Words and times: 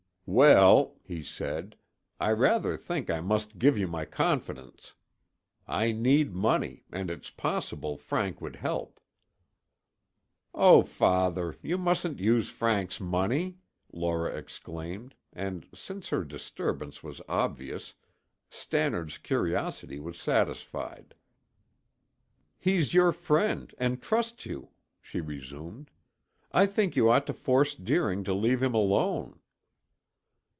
"Well," 0.33 0.95
he 1.03 1.23
said, 1.23 1.75
"I 2.17 2.31
rather 2.31 2.77
think 2.77 3.09
I 3.09 3.19
must 3.19 3.59
give 3.59 3.77
you 3.77 3.85
my 3.85 4.05
confidence. 4.05 4.93
I 5.67 5.91
need 5.91 6.33
money 6.33 6.85
and 6.89 7.11
it's 7.11 7.29
possible 7.29 7.97
Frank 7.97 8.39
would 8.39 8.55
help." 8.55 9.01
"Oh, 10.53 10.83
Father, 10.83 11.57
you 11.61 11.77
mustn't 11.77 12.19
use 12.21 12.47
Frank's 12.47 13.01
money!" 13.01 13.57
Laura 13.91 14.33
exclaimed 14.33 15.15
and, 15.33 15.67
since 15.73 16.07
her 16.09 16.23
disturbance 16.23 17.03
was 17.03 17.19
obvious, 17.27 17.95
Stannard's 18.49 19.17
curiosity 19.17 19.99
was 19.99 20.17
satisfied. 20.17 21.13
"He's 22.57 22.93
your 22.93 23.11
friend 23.11 23.75
and 23.77 24.01
trusts 24.01 24.45
you," 24.45 24.69
she 25.01 25.19
resumed. 25.19 25.91
"I 26.53 26.67
think 26.67 26.95
you 26.95 27.09
ought 27.09 27.27
to 27.27 27.33
force 27.33 27.75
Deering 27.75 28.23
to 28.23 28.33
leave 28.33 28.63
him 28.63 28.73
alone." 28.73 29.37